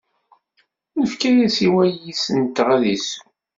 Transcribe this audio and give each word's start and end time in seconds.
Nefka-as 0.99 1.57
i 1.65 1.67
wayis-nteɣ 1.73 2.67
ad 2.75 2.83
isew. 2.95 3.25